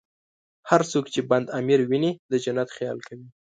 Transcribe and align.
هر 0.69 0.81
څوک 0.91 1.05
چې 1.13 1.19
بند 1.29 1.45
امیر 1.59 1.79
ویني، 1.89 2.11
د 2.31 2.33
جنت 2.43 2.69
خیال 2.77 2.97
کوي. 3.07 3.25